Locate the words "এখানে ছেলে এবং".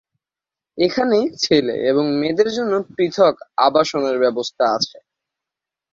0.77-2.05